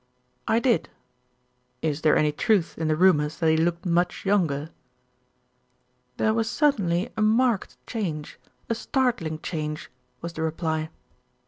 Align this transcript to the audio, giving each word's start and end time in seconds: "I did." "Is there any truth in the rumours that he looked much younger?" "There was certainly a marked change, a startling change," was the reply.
"I 0.47 0.57
did." 0.57 0.89
"Is 1.83 2.01
there 2.01 2.17
any 2.17 2.31
truth 2.31 2.75
in 2.75 2.87
the 2.87 2.95
rumours 2.95 3.37
that 3.37 3.51
he 3.51 3.55
looked 3.55 3.85
much 3.85 4.25
younger?" 4.25 4.71
"There 6.17 6.33
was 6.33 6.49
certainly 6.49 7.11
a 7.15 7.21
marked 7.21 7.77
change, 7.85 8.39
a 8.67 8.73
startling 8.73 9.41
change," 9.41 9.91
was 10.19 10.33
the 10.33 10.41
reply. 10.41 10.89